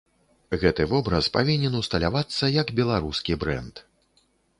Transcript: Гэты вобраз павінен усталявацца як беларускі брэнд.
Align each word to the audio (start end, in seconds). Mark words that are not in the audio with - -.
Гэты 0.61 0.85
вобраз 0.93 1.27
павінен 1.35 1.73
усталявацца 1.81 2.49
як 2.55 2.73
беларускі 2.79 3.37
брэнд. 3.45 3.83